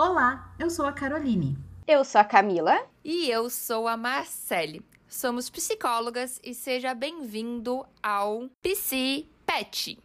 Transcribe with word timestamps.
Olá, 0.00 0.54
eu 0.60 0.70
sou 0.70 0.86
a 0.86 0.92
Caroline. 0.92 1.58
Eu 1.84 2.04
sou 2.04 2.20
a 2.20 2.24
Camila. 2.24 2.86
E 3.02 3.28
eu 3.28 3.50
sou 3.50 3.88
a 3.88 3.96
Marcele. 3.96 4.80
Somos 5.08 5.50
psicólogas 5.50 6.40
e 6.44 6.54
seja 6.54 6.94
bem-vindo 6.94 7.84
ao 8.00 8.48
Psi 8.62 9.28
Pet. 9.44 9.98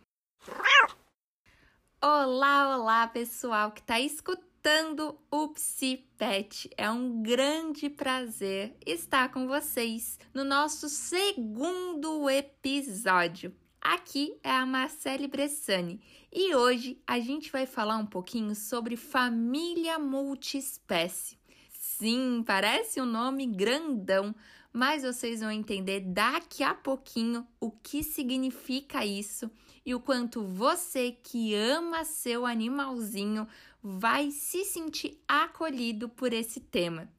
Olá, 2.02 2.76
olá, 2.76 3.08
pessoal 3.08 3.72
que 3.72 3.82
está 3.82 4.00
escutando 4.00 5.16
o 5.30 5.50
Psi 5.50 6.04
Pet. 6.18 6.72
É 6.76 6.90
um 6.90 7.22
grande 7.22 7.88
prazer 7.88 8.76
estar 8.84 9.32
com 9.32 9.48
vocês 9.48 10.18
no 10.34 10.44
nosso 10.44 10.90
segundo 10.90 12.28
episódio. 12.32 13.54
Aqui 13.86 14.40
é 14.42 14.50
a 14.50 14.66
Marcele 14.66 15.28
Bressani 15.28 16.00
e 16.32 16.56
hoje 16.56 16.98
a 17.06 17.20
gente 17.20 17.52
vai 17.52 17.66
falar 17.66 17.98
um 17.98 18.06
pouquinho 18.06 18.56
sobre 18.56 18.96
família 18.96 20.00
multiespécie. 20.00 21.38
Sim, 21.70 22.46
parece 22.48 23.02
um 23.02 23.06
nome 23.06 23.46
grandão, 23.46 24.34
mas 24.72 25.04
vocês 25.04 25.42
vão 25.42 25.52
entender 25.52 26.00
daqui 26.00 26.64
a 26.64 26.74
pouquinho 26.74 27.46
o 27.60 27.72
que 27.72 28.04
significa 28.04 29.06
isso 29.06 29.52
e 29.86 29.94
o 29.94 30.00
quanto 30.00 30.46
você 30.46 31.12
que 31.12 31.54
ama 31.54 32.06
seu 32.06 32.46
animalzinho 32.46 33.46
vai 33.84 34.32
se 34.32 34.64
sentir 34.64 35.22
acolhido 35.28 36.08
por 36.08 36.32
esse 36.32 36.62
tema. 36.62 37.12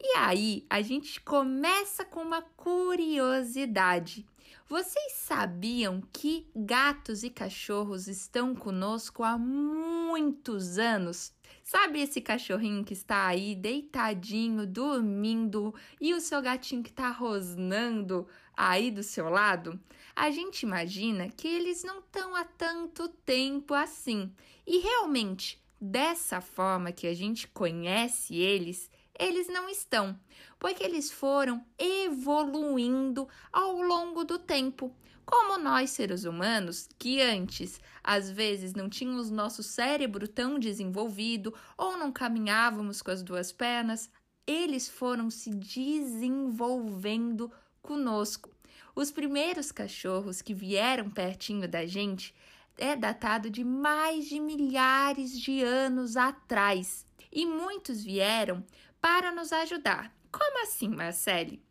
E 0.00 0.16
aí, 0.16 0.64
a 0.70 0.80
gente 0.80 1.20
começa 1.20 2.04
com 2.04 2.22
uma 2.22 2.42
curiosidade. 2.42 4.24
Vocês 4.66 5.12
sabiam 5.12 6.02
que 6.10 6.46
gatos 6.56 7.22
e 7.22 7.28
cachorros 7.28 8.08
estão 8.08 8.54
conosco 8.54 9.22
há 9.22 9.36
muitos 9.36 10.78
anos? 10.78 11.34
Sabe 11.62 12.00
esse 12.00 12.18
cachorrinho 12.18 12.82
que 12.82 12.94
está 12.94 13.26
aí 13.26 13.54
deitadinho, 13.54 14.66
dormindo 14.66 15.74
e 16.00 16.14
o 16.14 16.20
seu 16.20 16.40
gatinho 16.40 16.82
que 16.82 16.88
está 16.88 17.10
rosnando 17.10 18.26
aí 18.56 18.90
do 18.90 19.02
seu 19.02 19.28
lado? 19.28 19.78
A 20.16 20.30
gente 20.30 20.62
imagina 20.62 21.28
que 21.28 21.46
eles 21.46 21.84
não 21.84 21.98
estão 21.98 22.34
há 22.34 22.44
tanto 22.44 23.06
tempo 23.08 23.74
assim. 23.74 24.32
E 24.66 24.78
realmente, 24.78 25.62
dessa 25.78 26.40
forma 26.40 26.90
que 26.90 27.06
a 27.06 27.14
gente 27.14 27.46
conhece 27.48 28.36
eles, 28.36 28.88
eles 29.18 29.48
não 29.48 29.68
estão, 29.68 30.18
porque 30.58 30.82
eles 30.82 31.10
foram 31.10 31.64
evoluindo 31.78 33.28
ao 33.52 33.80
longo 33.80 34.24
do 34.24 34.38
tempo. 34.38 34.94
Como 35.24 35.58
nós, 35.58 35.90
seres 35.90 36.24
humanos, 36.24 36.88
que 36.98 37.22
antes 37.22 37.80
às 38.02 38.30
vezes 38.30 38.74
não 38.74 38.90
tínhamos 38.90 39.30
nosso 39.30 39.62
cérebro 39.62 40.28
tão 40.28 40.58
desenvolvido 40.58 41.54
ou 41.78 41.96
não 41.96 42.12
caminhávamos 42.12 43.00
com 43.00 43.10
as 43.10 43.22
duas 43.22 43.50
pernas, 43.50 44.10
eles 44.46 44.88
foram 44.88 45.30
se 45.30 45.50
desenvolvendo 45.50 47.50
conosco. 47.80 48.50
Os 48.94 49.10
primeiros 49.10 49.72
cachorros 49.72 50.42
que 50.42 50.52
vieram 50.52 51.08
pertinho 51.08 51.66
da 51.66 51.86
gente 51.86 52.34
é 52.76 52.94
datado 52.94 53.48
de 53.48 53.64
mais 53.64 54.26
de 54.26 54.38
milhares 54.38 55.38
de 55.38 55.62
anos 55.62 56.16
atrás. 56.16 57.06
E 57.32 57.46
muitos 57.46 58.04
vieram 58.04 58.62
para 59.04 59.30
nos 59.30 59.52
ajudar. 59.52 60.16
Como 60.32 60.62
assim, 60.62 60.88
Marcele? 60.88 61.62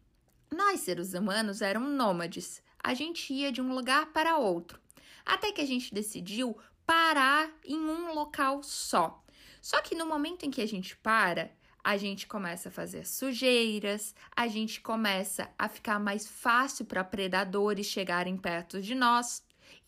Nós, 0.55 0.81
seres 0.81 1.15
humanos, 1.15 1.63
éramos 1.63 1.91
nômades. 1.91 2.61
A 2.77 2.93
gente 2.93 3.33
ia 3.33 3.51
de 3.51 3.59
um 3.59 3.73
lugar 3.73 4.13
para 4.13 4.37
outro. 4.37 4.79
Até 5.25 5.51
que 5.51 5.59
a 5.59 5.65
gente 5.65 5.91
decidiu 5.91 6.55
parar 6.85 7.49
em 7.65 7.79
um 7.79 8.13
local 8.13 8.61
só. 8.61 9.25
Só 9.59 9.81
que 9.81 9.95
no 9.95 10.05
momento 10.05 10.45
em 10.45 10.51
que 10.51 10.61
a 10.61 10.67
gente 10.67 10.95
para, 10.97 11.49
a 11.83 11.97
gente 11.97 12.27
começa 12.27 12.69
a 12.69 12.71
fazer 12.71 13.03
sujeiras, 13.03 14.13
a 14.35 14.47
gente 14.47 14.79
começa 14.79 15.49
a 15.57 15.67
ficar 15.67 15.99
mais 15.99 16.27
fácil 16.27 16.85
para 16.85 17.03
predadores 17.03 17.87
chegarem 17.87 18.37
perto 18.37 18.79
de 18.79 18.93
nós. 18.93 19.43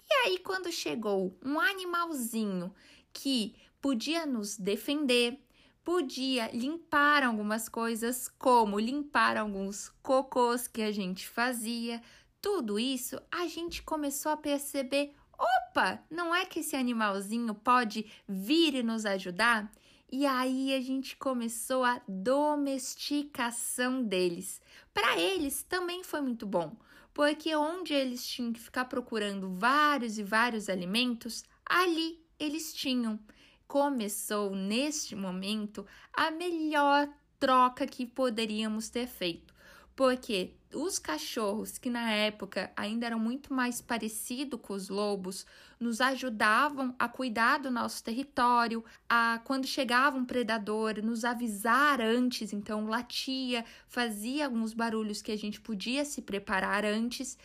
E 0.09 0.13
aí, 0.25 0.39
quando 0.39 0.72
chegou 0.72 1.38
um 1.45 1.59
animalzinho 1.59 2.73
que 3.13 3.55
podia 3.79 4.25
nos 4.25 4.57
defender, 4.57 5.44
podia 5.85 6.50
limpar 6.51 7.23
algumas 7.23 7.69
coisas, 7.69 8.28
como 8.28 8.79
limpar 8.79 9.38
alguns 9.38 9.90
cocôs 10.01 10.68
que 10.68 10.81
a 10.81 10.91
gente 10.91 11.28
fazia. 11.28 12.01
Tudo 12.41 12.79
isso 12.79 13.22
a 13.31 13.46
gente 13.46 13.84
começou 13.84 14.31
a 14.31 14.38
perceber: 14.38 15.13
opa, 15.38 16.03
não 16.09 16.34
é 16.34 16.44
que 16.44 16.62
esse 16.62 16.75
animalzinho 16.75 17.53
pode 17.53 18.12
vir 18.28 18.73
e 18.73 18.84
nos 18.84 19.06
ajudar? 19.06 19.72
E 20.12 20.25
aí 20.25 20.73
a 20.73 20.81
gente 20.81 21.16
começou 21.18 21.84
a 21.84 22.02
domesticação 22.07 24.03
deles. 24.03 24.59
Para 24.94 25.19
eles 25.19 25.62
também 25.63 26.03
foi 26.03 26.22
muito 26.22 26.47
bom, 26.47 26.75
porque 27.13 27.56
onde 27.56 27.94
eles 27.94 28.25
tinham 28.25 28.52
que 28.53 28.59
ficar 28.59 28.85
procurando 28.85 29.53
vários 29.53 30.17
e 30.17 30.23
vários 30.23 30.67
alimentos, 30.67 31.44
ali 31.66 32.25
eles 32.40 32.73
tinham 32.73 33.19
começou 33.68 34.56
neste 34.56 35.16
momento 35.16 35.86
a 36.14 36.31
melhor 36.31 37.09
troca 37.40 37.86
que 37.86 38.06
poderíamos 38.06 38.90
ter 38.90 39.08
feito. 39.08 39.53
Porque 39.96 40.53
os 40.74 41.00
cachorros, 41.00 41.78
que 41.78 41.90
na 41.90 42.12
época 42.12 42.70
ainda 42.76 43.06
eram 43.06 43.18
muito 43.18 43.53
mais 43.53 43.81
parecidos 43.81 44.59
com 44.62 44.74
os 44.74 44.90
lobos, 44.90 45.46
nos 45.80 46.02
ajudavam 46.02 46.94
a 47.00 47.08
cuidar 47.08 47.59
do 47.59 47.72
nosso 47.72 48.03
território, 48.03 48.84
a 49.08 49.40
quando 49.46 49.66
chegava 49.66 50.18
um 50.18 50.26
predador, 50.26 51.02
nos 51.02 51.24
avisar 51.24 52.02
antes, 52.02 52.52
então 52.52 52.88
latia, 52.88 53.64
fazia 53.88 54.46
alguns 54.46 54.74
barulhos 54.74 55.22
que 55.22 55.32
a 55.32 55.38
gente 55.38 55.62
podia 55.62 56.03
se 56.03 56.22
preparar 56.22 56.84
antes, 56.84 57.38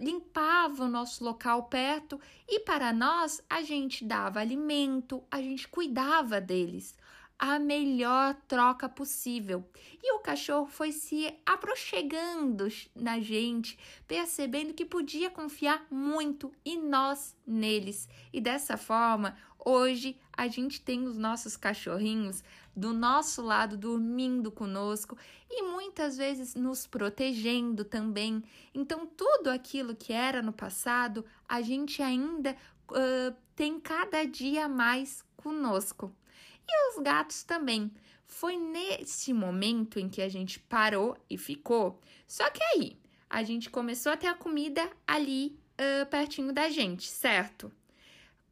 limpava 0.00 0.84
o 0.84 0.88
nosso 0.88 1.24
local 1.24 1.64
perto 1.64 2.20
e 2.48 2.60
para 2.60 2.92
nós 2.92 3.42
a 3.50 3.62
gente 3.62 4.04
dava 4.04 4.40
alimento, 4.40 5.24
a 5.30 5.38
gente 5.38 5.66
cuidava 5.68 6.40
deles. 6.40 6.94
A 7.38 7.58
melhor 7.58 8.34
troca 8.48 8.88
possível. 8.88 9.64
E 10.02 10.12
o 10.14 10.20
cachorro 10.20 10.66
foi 10.66 10.90
se 10.92 11.34
aproximando 11.44 12.66
na 12.94 13.20
gente, 13.20 13.78
percebendo 14.08 14.72
que 14.72 14.84
podia 14.84 15.30
confiar 15.30 15.86
muito 15.90 16.50
e 16.64 16.76
nós 16.76 17.36
neles. 17.46 18.08
E 18.32 18.40
dessa 18.40 18.76
forma, 18.76 19.36
hoje 19.64 20.18
a 20.32 20.48
gente 20.48 20.80
tem 20.80 21.06
os 21.06 21.18
nossos 21.18 21.56
cachorrinhos 21.56 22.42
do 22.74 22.92
nosso 22.92 23.40
lado 23.42 23.76
dormindo 23.76 24.50
conosco 24.52 25.16
e 25.50 25.62
muitas 25.62 26.16
vezes 26.16 26.54
nos 26.54 26.86
protegendo 26.86 27.84
também. 27.84 28.44
Então, 28.74 29.06
tudo 29.06 29.48
aquilo 29.48 29.94
que 29.94 30.12
era 30.12 30.42
no 30.42 30.52
passado, 30.52 31.24
a 31.48 31.62
gente 31.62 32.02
ainda 32.02 32.54
uh, 32.90 33.34
tem 33.54 33.80
cada 33.80 34.24
dia 34.24 34.68
mais 34.68 35.24
conosco. 35.36 36.14
E 36.68 36.90
os 36.90 37.02
gatos 37.02 37.42
também. 37.42 37.92
Foi 38.26 38.56
nesse 38.56 39.32
momento 39.32 39.98
em 39.98 40.08
que 40.08 40.20
a 40.20 40.28
gente 40.28 40.58
parou 40.58 41.16
e 41.30 41.38
ficou. 41.38 42.00
Só 42.26 42.50
que 42.50 42.62
aí, 42.62 42.98
a 43.30 43.42
gente 43.42 43.70
começou 43.70 44.12
a 44.12 44.16
ter 44.16 44.26
a 44.26 44.34
comida 44.34 44.90
ali 45.06 45.58
uh, 45.80 46.06
pertinho 46.06 46.52
da 46.52 46.68
gente, 46.68 47.08
certo? 47.08 47.72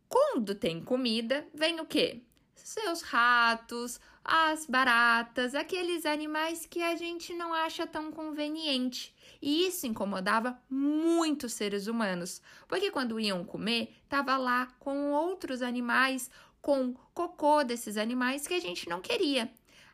Quando 0.08 0.54
tem 0.54 0.80
comida, 0.80 1.46
vem 1.52 1.80
o 1.80 1.86
quê? 1.86 2.20
Seus 2.54 3.02
ratos, 3.02 4.00
as 4.24 4.64
baratas, 4.64 5.54
aqueles 5.54 6.06
animais 6.06 6.64
que 6.64 6.82
a 6.82 6.96
gente 6.96 7.34
não 7.34 7.52
acha 7.52 7.86
tão 7.86 8.10
conveniente. 8.10 9.14
E 9.42 9.66
isso 9.66 9.86
incomodava 9.86 10.58
muitos 10.70 11.52
seres 11.52 11.86
humanos, 11.86 12.40
porque 12.66 12.90
quando 12.90 13.20
iam 13.20 13.44
comer, 13.44 13.94
tava 14.08 14.36
lá 14.38 14.68
com 14.78 15.12
outros 15.12 15.60
animais, 15.60 16.30
com 16.64 16.94
cocô 17.12 17.62
desses 17.62 17.98
animais 17.98 18.46
que 18.46 18.54
a 18.54 18.58
gente 18.58 18.88
não 18.88 18.98
queria. 18.98 19.52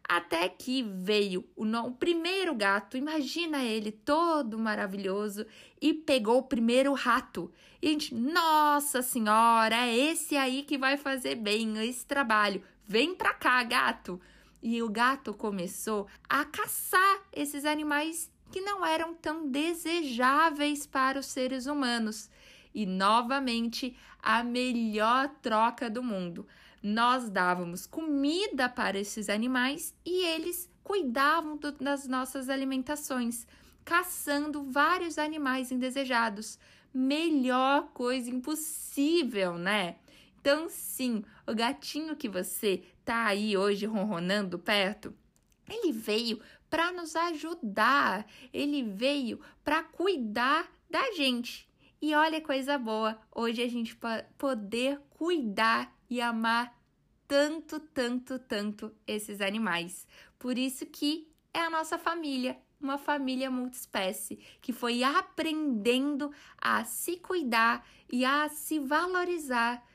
Até 0.09 0.49
que 0.49 0.85
veio 0.85 1.45
o, 1.57 1.65
o, 1.65 1.91
primeiro 1.91 2.55
gato, 2.55 2.97
imagina 2.97 3.65
ele 3.65 3.91
todo 3.91 4.57
maravilhoso, 4.57 5.45
e 5.83 5.93
pegou 5.93 6.39
o 6.39 6.45
primeiro 6.45 6.93
rato. 6.93 7.53
E 7.83 7.89
a 7.89 7.91
gente, 7.91 8.15
nossa 8.15 9.03
senhora, 9.03 9.75
é 9.75 9.97
esse 9.97 10.37
aí 10.37 10.63
que 10.63 10.79
vai 10.79 10.97
fazer 10.97 11.35
bem 11.35 11.77
esse 11.89 12.07
trabalho. 12.07 12.63
Vem 12.87 13.17
pra 13.17 13.35
cá, 13.35 13.61
gato. 13.65 14.21
E 14.63 14.81
o 14.81 14.89
gato 14.89 15.35
começou 15.35 16.07
a 16.29 16.45
caçar 16.45 17.21
esses 17.33 17.65
animais 17.65 18.31
que 18.53 18.61
não 18.61 18.87
eram 18.87 19.13
tão 19.15 19.49
desejáveis 19.49 20.87
para 20.87 21.19
os 21.19 21.27
seres 21.27 21.67
humanos. 21.67 22.31
E 22.73 22.87
novamente, 22.87 23.97
a 24.23 24.45
melhor 24.45 25.29
troca 25.43 25.91
do 25.91 26.03
mundo. 26.03 26.47
Nós 26.83 27.29
dávamos 27.29 27.87
comida 27.87 28.69
para 28.69 28.99
esses 28.99 29.29
animais 29.29 29.95
e 30.05 30.25
eles 30.25 30.71
cuidavam 30.83 31.57
do, 31.57 31.73
das 31.73 32.09
nossas 32.09 32.49
alimentações, 32.49 33.47
caçando 33.85 34.63
vários 34.63 35.19
animais 35.19 35.71
indesejados. 35.71 36.59
Melhor 36.93 37.91
coisa 37.93 38.31
impossível, 38.31 39.59
né? 39.59 39.97
Então, 40.41 40.69
sim, 40.71 41.23
o 41.47 41.55
gatinho 41.55 42.17
que 42.17 42.29
você 42.29 42.83
tá 43.05 43.27
aí 43.27 43.57
hoje 43.57 43.85
ronronando 43.85 44.59
perto, 44.59 45.15
ele 45.69 45.93
veio 45.93 46.41
para 46.71 46.91
nos 46.91 47.15
ajudar, 47.15 48.27
ele 48.53 48.83
veio 48.83 49.39
para 49.63 49.83
cuidar 49.83 50.67
da 50.89 51.13
gente. 51.13 51.69
E 52.01 52.15
olha 52.15 52.41
coisa 52.41 52.79
boa, 52.79 53.21
hoje 53.31 53.63
a 53.63 53.69
gente 53.69 53.97
poder 54.39 54.99
cuidar 55.11 55.95
e 56.11 56.21
amar 56.21 56.77
tanto, 57.27 57.79
tanto, 57.79 58.39
tanto 58.41 58.93
esses 59.07 59.41
animais. 59.41 60.07
Por 60.37 60.59
isso 60.59 60.85
que 60.85 61.33
é 61.55 61.61
a 61.61 61.71
nossa 61.71 61.97
família, 61.97 62.59
uma 62.81 62.99
família 62.99 63.51
multiespécie 63.51 64.37
que 64.61 64.73
foi 64.73 65.05
aprendendo 65.05 66.33
a 66.61 66.85
se 66.85 67.17
cuidar 67.19 67.87
e 68.11 68.25
a 68.25 68.49
se 68.49 68.81
valorizar 68.81 69.87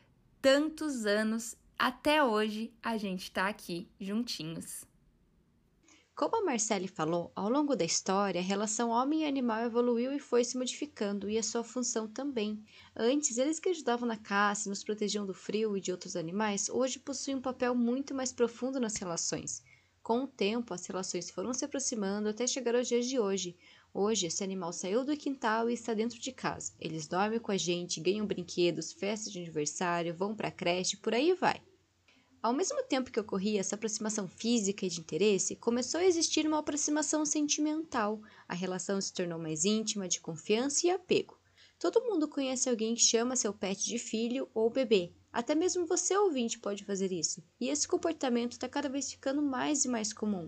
tantos 0.42 1.06
anos 1.06 1.58
até 1.78 2.24
hoje 2.24 2.74
a 2.82 2.98
gente 2.98 3.24
está 3.24 3.48
aqui 3.48 3.90
juntinhos. 4.00 4.86
Como 6.16 6.38
a 6.38 6.46
Marcele 6.46 6.88
falou, 6.88 7.30
ao 7.36 7.50
longo 7.50 7.76
da 7.76 7.84
história, 7.84 8.40
a 8.40 8.44
relação 8.44 8.90
homem 8.90 9.24
e 9.24 9.26
animal 9.26 9.66
evoluiu 9.66 10.14
e 10.14 10.20
foi 10.20 10.46
se 10.46 10.58
modificando, 10.58 11.30
e 11.30 11.38
a 11.38 11.44
sua 11.44 11.62
função 11.62 12.08
também. 12.08 12.64
Antes, 12.96 13.38
eles 13.38 13.60
que 13.60 13.68
ajudavam 13.68 14.08
na 14.08 14.16
caça 14.16 14.66
e 14.66 14.70
nos 14.70 14.82
protegiam 14.82 15.26
do 15.26 15.34
frio 15.34 15.76
e 15.76 15.82
de 15.82 15.92
outros 15.92 16.16
animais, 16.16 16.70
hoje 16.70 17.00
possuem 17.00 17.36
um 17.36 17.42
papel 17.42 17.76
muito 17.76 18.16
mais 18.16 18.32
profundo 18.32 18.80
nas 18.80 18.96
relações. 18.96 19.62
Com 20.02 20.24
o 20.24 20.28
tempo, 20.28 20.74
as 20.74 20.86
relações 20.86 21.30
foram 21.30 21.54
se 21.54 21.66
aproximando 21.66 22.30
até 22.30 22.48
chegar 22.48 22.76
aos 22.76 22.88
dias 22.88 23.06
de 23.08 23.20
hoje. 23.20 23.58
Hoje, 23.94 24.28
esse 24.28 24.42
animal 24.42 24.72
saiu 24.72 25.04
do 25.04 25.18
quintal 25.18 25.70
e 25.70 25.74
está 25.74 25.94
dentro 25.94 26.18
de 26.18 26.32
casa. 26.32 26.72
Eles 26.80 27.08
dormem 27.08 27.40
com 27.40 27.52
a 27.52 27.58
gente, 27.58 28.00
ganham 28.00 28.26
brinquedos, 28.26 28.94
festas 28.94 29.34
de 29.34 29.40
aniversário, 29.40 30.16
vão 30.16 30.34
para 30.34 30.48
a 30.48 30.52
creche, 30.52 30.96
por 30.96 31.14
aí 31.14 31.34
vai. 31.34 31.62
Ao 32.46 32.54
mesmo 32.54 32.84
tempo 32.84 33.10
que 33.10 33.20
ocorria 33.20 33.60
essa 33.60 33.74
aproximação 33.74 34.28
física 34.28 34.86
e 34.86 34.90
de 34.90 35.00
interesse, 35.00 35.56
começou 35.56 36.00
a 36.00 36.06
existir 36.06 36.46
uma 36.46 36.60
aproximação 36.60 37.26
sentimental. 37.26 38.22
A 38.48 38.54
relação 38.54 39.02
se 39.02 39.12
tornou 39.12 39.40
mais 39.40 39.66
íntima, 39.66 40.08
de 40.08 40.20
confiança 40.22 40.86
e 40.86 40.92
apego. 40.92 41.40
Todo 41.80 42.04
mundo 42.04 42.28
conhece 42.28 42.70
alguém 42.70 42.94
que 42.94 43.02
chama 43.02 43.36
seu 43.36 43.52
pet 43.52 43.84
de 43.84 43.98
filho 43.98 44.48
ou 44.54 44.70
bebê. 44.70 45.12
Até 45.34 45.56
mesmo 45.56 45.88
você, 45.88 46.16
ouvinte, 46.16 46.60
pode 46.60 46.86
fazer 46.86 47.12
isso. 47.12 47.44
E 47.60 47.68
esse 47.68 47.88
comportamento 47.88 48.52
está 48.52 48.70
cada 48.70 48.90
vez 48.90 49.10
ficando 49.10 49.42
mais 49.42 49.84
e 49.84 49.88
mais 49.88 50.14
comum. 50.14 50.48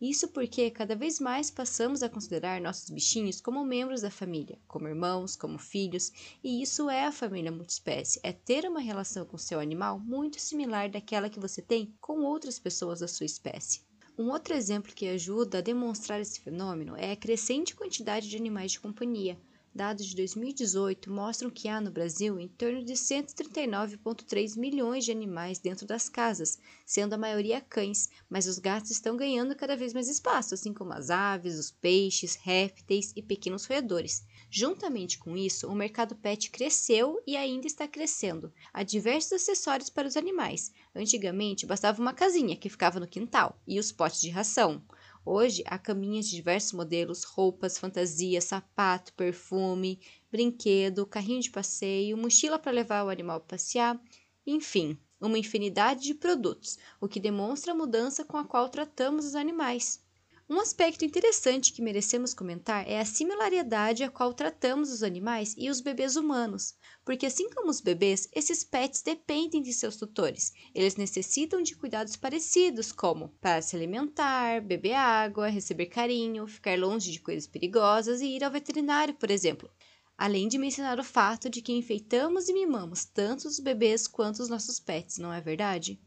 Isso 0.00 0.28
porque 0.28 0.70
cada 0.70 0.94
vez 0.94 1.18
mais 1.18 1.50
passamos 1.50 2.04
a 2.04 2.08
considerar 2.08 2.60
nossos 2.60 2.88
bichinhos 2.88 3.40
como 3.40 3.64
membros 3.64 4.02
da 4.02 4.10
família, 4.12 4.56
como 4.68 4.86
irmãos, 4.86 5.34
como 5.34 5.58
filhos, 5.58 6.12
e 6.42 6.62
isso 6.62 6.88
é 6.88 7.06
a 7.06 7.10
família 7.10 7.50
multiespécie, 7.50 8.20
é 8.22 8.32
ter 8.32 8.64
uma 8.64 8.78
relação 8.78 9.26
com 9.26 9.36
seu 9.36 9.58
animal 9.58 9.98
muito 9.98 10.40
similar 10.40 10.88
daquela 10.88 11.28
que 11.28 11.40
você 11.40 11.60
tem 11.60 11.92
com 12.00 12.20
outras 12.20 12.60
pessoas 12.60 13.00
da 13.00 13.08
sua 13.08 13.26
espécie. 13.26 13.80
Um 14.16 14.30
outro 14.30 14.54
exemplo 14.54 14.94
que 14.94 15.08
ajuda 15.08 15.58
a 15.58 15.62
demonstrar 15.62 16.20
esse 16.20 16.40
fenômeno 16.40 16.96
é 16.96 17.10
a 17.10 17.16
crescente 17.16 17.74
quantidade 17.74 18.28
de 18.28 18.36
animais 18.36 18.72
de 18.72 18.80
companhia, 18.80 19.36
Dados 19.78 20.06
de 20.06 20.16
2018 20.16 21.08
mostram 21.08 21.48
que 21.48 21.68
há 21.68 21.80
no 21.80 21.92
Brasil 21.92 22.36
em 22.40 22.48
torno 22.48 22.84
de 22.84 22.94
139,3 22.94 24.58
milhões 24.58 25.04
de 25.04 25.12
animais 25.12 25.60
dentro 25.60 25.86
das 25.86 26.08
casas, 26.08 26.58
sendo 26.84 27.12
a 27.12 27.16
maioria 27.16 27.60
cães, 27.60 28.10
mas 28.28 28.48
os 28.48 28.58
gatos 28.58 28.90
estão 28.90 29.16
ganhando 29.16 29.54
cada 29.54 29.76
vez 29.76 29.94
mais 29.94 30.08
espaço, 30.08 30.52
assim 30.52 30.74
como 30.74 30.92
as 30.92 31.10
aves, 31.10 31.56
os 31.56 31.70
peixes, 31.70 32.34
répteis 32.34 33.12
e 33.14 33.22
pequenos 33.22 33.66
roedores. 33.66 34.26
Juntamente 34.50 35.16
com 35.16 35.36
isso, 35.36 35.68
o 35.68 35.76
mercado 35.76 36.16
pet 36.16 36.50
cresceu 36.50 37.22
e 37.24 37.36
ainda 37.36 37.68
está 37.68 37.86
crescendo. 37.86 38.52
Há 38.72 38.82
diversos 38.82 39.34
acessórios 39.34 39.88
para 39.88 40.08
os 40.08 40.16
animais. 40.16 40.72
Antigamente, 40.92 41.66
bastava 41.66 42.02
uma 42.02 42.12
casinha 42.12 42.56
que 42.56 42.68
ficava 42.68 42.98
no 42.98 43.06
quintal 43.06 43.56
e 43.64 43.78
os 43.78 43.92
potes 43.92 44.20
de 44.20 44.28
ração. 44.28 44.82
Hoje 45.30 45.62
há 45.66 45.78
caminhas 45.78 46.26
de 46.26 46.34
diversos 46.36 46.72
modelos, 46.72 47.22
roupas, 47.22 47.76
fantasia, 47.78 48.40
sapato, 48.40 49.12
perfume, 49.12 50.00
brinquedo, 50.30 51.06
carrinho 51.06 51.42
de 51.42 51.50
passeio, 51.50 52.16
mochila 52.16 52.58
para 52.58 52.72
levar 52.72 53.04
o 53.04 53.10
animal 53.10 53.38
para 53.40 53.56
passear, 53.58 54.00
enfim, 54.46 54.98
uma 55.20 55.38
infinidade 55.38 56.02
de 56.04 56.14
produtos, 56.14 56.78
o 57.00 57.06
que 57.06 57.20
demonstra 57.20 57.72
a 57.72 57.76
mudança 57.76 58.24
com 58.24 58.38
a 58.38 58.44
qual 58.46 58.68
tratamos 58.70 59.26
os 59.26 59.34
animais. 59.34 60.02
Um 60.50 60.60
aspecto 60.60 61.04
interessante 61.04 61.74
que 61.74 61.82
merecemos 61.82 62.32
comentar 62.32 62.88
é 62.88 62.98
a 62.98 63.04
similaridade 63.04 64.02
a 64.02 64.10
qual 64.10 64.32
tratamos 64.32 64.90
os 64.90 65.02
animais 65.02 65.54
e 65.58 65.68
os 65.68 65.82
bebês 65.82 66.16
humanos, 66.16 66.74
porque 67.04 67.26
assim 67.26 67.50
como 67.50 67.68
os 67.68 67.82
bebês, 67.82 68.26
esses 68.34 68.64
pets 68.64 69.02
dependem 69.02 69.60
de 69.60 69.74
seus 69.74 69.96
tutores. 69.96 70.54
Eles 70.74 70.96
necessitam 70.96 71.60
de 71.60 71.76
cuidados 71.76 72.16
parecidos, 72.16 72.92
como 72.92 73.28
para 73.42 73.60
se 73.60 73.76
alimentar, 73.76 74.62
beber 74.62 74.94
água, 74.94 75.48
receber 75.48 75.86
carinho, 75.86 76.46
ficar 76.46 76.78
longe 76.78 77.12
de 77.12 77.20
coisas 77.20 77.46
perigosas 77.46 78.22
e 78.22 78.34
ir 78.34 78.42
ao 78.42 78.50
veterinário, 78.50 79.12
por 79.16 79.30
exemplo. 79.30 79.68
Além 80.16 80.48
de 80.48 80.56
mencionar 80.56 80.98
o 80.98 81.04
fato 81.04 81.50
de 81.50 81.60
que 81.60 81.74
enfeitamos 81.74 82.48
e 82.48 82.54
mimamos 82.54 83.04
tanto 83.04 83.46
os 83.46 83.60
bebês 83.60 84.08
quanto 84.08 84.38
os 84.38 84.48
nossos 84.48 84.80
pets, 84.80 85.18
não 85.18 85.30
é 85.30 85.42
verdade? 85.42 86.00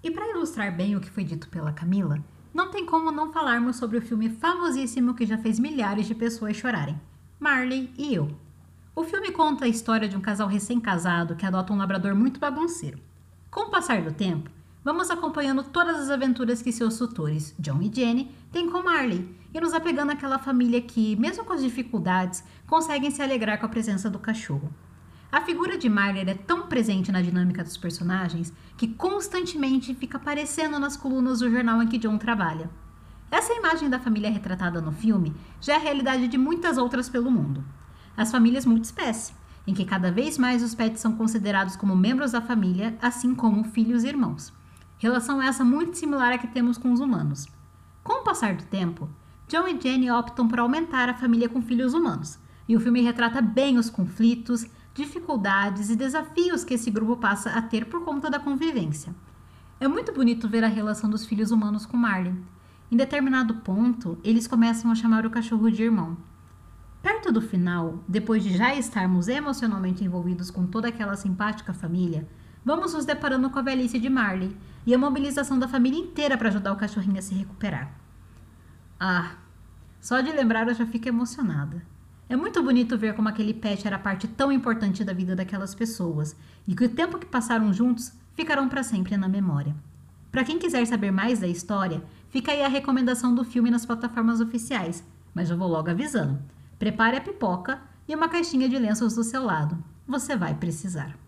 E 0.00 0.12
para 0.12 0.30
ilustrar 0.30 0.76
bem 0.76 0.94
o 0.94 1.00
que 1.00 1.10
foi 1.10 1.24
dito 1.24 1.50
pela 1.50 1.72
Camila, 1.72 2.24
não 2.52 2.70
tem 2.70 2.84
como 2.84 3.10
não 3.10 3.32
falarmos 3.32 3.76
sobre 3.76 3.98
o 3.98 4.02
filme 4.02 4.28
famosíssimo 4.28 5.14
que 5.14 5.26
já 5.26 5.38
fez 5.38 5.58
milhares 5.58 6.06
de 6.06 6.14
pessoas 6.14 6.56
chorarem: 6.56 7.00
Marley 7.38 7.90
e 7.96 8.14
eu. 8.14 8.30
O 8.94 9.04
filme 9.04 9.32
conta 9.32 9.64
a 9.64 9.68
história 9.68 10.06
de 10.06 10.16
um 10.16 10.20
casal 10.20 10.46
recém-casado 10.46 11.34
que 11.34 11.46
adota 11.46 11.72
um 11.72 11.78
labrador 11.78 12.14
muito 12.14 12.38
bagunceiro. 12.38 12.98
Com 13.50 13.62
o 13.62 13.70
passar 13.70 14.02
do 14.02 14.12
tempo, 14.12 14.50
vamos 14.84 15.10
acompanhando 15.10 15.62
todas 15.62 15.96
as 15.98 16.10
aventuras 16.10 16.60
que 16.60 16.70
seus 16.70 16.98
tutores, 16.98 17.54
John 17.58 17.80
e 17.80 17.90
Jenny, 17.92 18.30
têm 18.52 18.68
com 18.70 18.82
Marley 18.82 19.34
e 19.54 19.60
nos 19.60 19.72
apegando 19.72 20.12
àquela 20.12 20.38
família 20.38 20.80
que, 20.80 21.16
mesmo 21.16 21.44
com 21.44 21.54
as 21.54 21.62
dificuldades, 21.62 22.44
conseguem 22.66 23.10
se 23.10 23.22
alegrar 23.22 23.58
com 23.58 23.66
a 23.66 23.68
presença 23.70 24.10
do 24.10 24.18
cachorro. 24.18 24.72
A 25.32 25.40
figura 25.40 25.78
de 25.78 25.88
Margaret 25.88 26.30
é 26.30 26.34
tão 26.34 26.66
presente 26.66 27.10
na 27.10 27.22
dinâmica 27.22 27.64
dos 27.64 27.78
personagens 27.78 28.52
que 28.76 28.86
constantemente 28.86 29.94
fica 29.94 30.18
aparecendo 30.18 30.78
nas 30.78 30.94
colunas 30.94 31.38
do 31.38 31.50
jornal 31.50 31.82
em 31.82 31.86
que 31.86 31.96
John 31.96 32.18
trabalha. 32.18 32.68
Essa 33.30 33.54
imagem 33.54 33.88
da 33.88 33.98
família 33.98 34.30
retratada 34.30 34.82
no 34.82 34.92
filme 34.92 35.34
já 35.58 35.72
é 35.72 35.76
a 35.76 35.78
realidade 35.78 36.28
de 36.28 36.36
muitas 36.36 36.76
outras 36.76 37.08
pelo 37.08 37.30
mundo. 37.30 37.64
As 38.14 38.30
famílias 38.30 38.66
multiespécie, 38.66 39.32
em 39.66 39.72
que 39.72 39.86
cada 39.86 40.12
vez 40.12 40.36
mais 40.36 40.62
os 40.62 40.74
pets 40.74 41.00
são 41.00 41.16
considerados 41.16 41.76
como 41.76 41.96
membros 41.96 42.32
da 42.32 42.42
família, 42.42 42.94
assim 43.00 43.34
como 43.34 43.64
filhos 43.64 44.04
e 44.04 44.08
irmãos. 44.08 44.52
Relação 44.98 45.42
essa 45.42 45.64
muito 45.64 45.96
similar 45.96 46.34
à 46.34 46.36
que 46.36 46.46
temos 46.46 46.76
com 46.76 46.92
os 46.92 47.00
humanos. 47.00 47.46
Com 48.04 48.20
o 48.20 48.24
passar 48.24 48.54
do 48.54 48.64
tempo, 48.64 49.08
John 49.48 49.66
e 49.66 49.80
Jenny 49.80 50.10
optam 50.10 50.46
por 50.46 50.58
aumentar 50.58 51.08
a 51.08 51.14
família 51.14 51.48
com 51.48 51.62
filhos 51.62 51.94
humanos, 51.94 52.38
e 52.68 52.76
o 52.76 52.80
filme 52.80 53.00
retrata 53.00 53.40
bem 53.40 53.78
os 53.78 53.88
conflitos, 53.88 54.66
dificuldades 54.94 55.90
e 55.90 55.96
desafios 55.96 56.64
que 56.64 56.74
esse 56.74 56.90
grupo 56.90 57.16
passa 57.16 57.50
a 57.50 57.62
ter 57.62 57.86
por 57.86 58.04
conta 58.04 58.30
da 58.30 58.38
convivência. 58.38 59.14
É 59.80 59.88
muito 59.88 60.12
bonito 60.12 60.48
ver 60.48 60.62
a 60.64 60.68
relação 60.68 61.08
dos 61.08 61.24
filhos 61.26 61.50
humanos 61.50 61.86
com 61.86 61.96
Marley. 61.96 62.34
Em 62.90 62.96
determinado 62.96 63.54
ponto, 63.56 64.18
eles 64.22 64.46
começam 64.46 64.90
a 64.90 64.94
chamar 64.94 65.24
o 65.24 65.30
cachorro 65.30 65.70
de 65.70 65.82
irmão. 65.82 66.16
Perto 67.02 67.32
do 67.32 67.40
final, 67.40 68.04
depois 68.06 68.44
de 68.44 68.56
já 68.56 68.74
estarmos 68.74 69.26
emocionalmente 69.26 70.04
envolvidos 70.04 70.50
com 70.50 70.66
toda 70.66 70.88
aquela 70.88 71.16
simpática 71.16 71.72
família, 71.72 72.28
vamos 72.64 72.94
nos 72.94 73.04
deparando 73.04 73.50
com 73.50 73.58
a 73.58 73.62
velhice 73.62 73.98
de 73.98 74.08
Marley 74.08 74.56
e 74.86 74.94
a 74.94 74.98
mobilização 74.98 75.58
da 75.58 75.66
família 75.66 75.98
inteira 75.98 76.36
para 76.36 76.48
ajudar 76.48 76.72
o 76.72 76.76
cachorrinho 76.76 77.18
a 77.18 77.22
se 77.22 77.34
recuperar. 77.34 77.92
Ah, 79.00 79.36
só 80.00 80.20
de 80.20 80.30
lembrar 80.30 80.68
eu 80.68 80.74
já 80.74 80.86
fico 80.86 81.08
emocionada. 81.08 81.84
É 82.32 82.36
muito 82.36 82.62
bonito 82.62 82.96
ver 82.96 83.14
como 83.14 83.28
aquele 83.28 83.52
pet 83.52 83.86
era 83.86 83.98
parte 83.98 84.26
tão 84.26 84.50
importante 84.50 85.04
da 85.04 85.12
vida 85.12 85.36
daquelas 85.36 85.74
pessoas 85.74 86.34
e 86.66 86.74
que 86.74 86.86
o 86.86 86.88
tempo 86.88 87.18
que 87.18 87.26
passaram 87.26 87.70
juntos 87.74 88.10
ficarão 88.34 88.70
para 88.70 88.82
sempre 88.82 89.18
na 89.18 89.28
memória. 89.28 89.76
Para 90.30 90.42
quem 90.42 90.58
quiser 90.58 90.86
saber 90.86 91.10
mais 91.10 91.40
da 91.40 91.46
história, 91.46 92.02
fica 92.30 92.50
aí 92.50 92.62
a 92.62 92.68
recomendação 92.68 93.34
do 93.34 93.44
filme 93.44 93.70
nas 93.70 93.84
plataformas 93.84 94.40
oficiais, 94.40 95.04
mas 95.34 95.50
eu 95.50 95.58
vou 95.58 95.68
logo 95.68 95.90
avisando. 95.90 96.42
Prepare 96.78 97.18
a 97.18 97.20
pipoca 97.20 97.82
e 98.08 98.14
uma 98.14 98.30
caixinha 98.30 98.66
de 98.66 98.78
lenços 98.78 99.14
do 99.14 99.22
seu 99.22 99.44
lado. 99.44 99.84
Você 100.08 100.34
vai 100.34 100.54
precisar. 100.54 101.18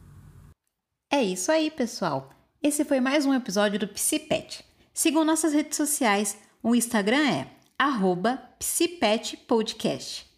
É 1.12 1.22
isso 1.22 1.52
aí, 1.52 1.70
pessoal. 1.70 2.30
Esse 2.62 2.82
foi 2.82 3.02
mais 3.02 3.26
um 3.26 3.34
episódio 3.34 3.78
do 3.78 3.88
Psipet. 3.88 4.64
Sigam 4.94 5.22
nossas 5.22 5.52
redes 5.52 5.76
sociais. 5.76 6.38
O 6.62 6.74
Instagram 6.74 7.28
é 7.28 7.50
@psipetpodcast. 8.58 10.32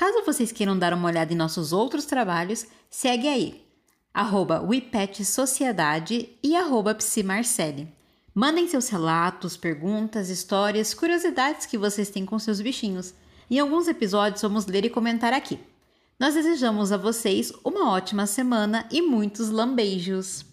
Caso 0.00 0.24
vocês 0.24 0.50
queiram 0.50 0.78
dar 0.78 0.94
uma 0.94 1.08
olhada 1.08 1.30
em 1.30 1.36
nossos 1.36 1.74
outros 1.74 2.06
trabalhos, 2.06 2.64
segue 2.88 3.28
aí, 3.28 3.62
arroba 4.14 4.66
Sociedade 5.22 6.26
e 6.42 6.56
arroba 6.56 6.94
Psimarcele. 6.94 7.86
Mandem 8.34 8.66
seus 8.66 8.88
relatos, 8.88 9.58
perguntas, 9.58 10.30
histórias, 10.30 10.94
curiosidades 10.94 11.66
que 11.66 11.76
vocês 11.76 12.08
têm 12.08 12.24
com 12.24 12.38
seus 12.38 12.62
bichinhos. 12.62 13.12
Em 13.50 13.58
alguns 13.58 13.88
episódios 13.88 14.40
vamos 14.40 14.64
ler 14.64 14.86
e 14.86 14.88
comentar 14.88 15.34
aqui. 15.34 15.60
Nós 16.18 16.32
desejamos 16.32 16.92
a 16.92 16.96
vocês 16.96 17.52
uma 17.62 17.90
ótima 17.90 18.26
semana 18.26 18.88
e 18.90 19.02
muitos 19.02 19.50
lambeijos! 19.50 20.49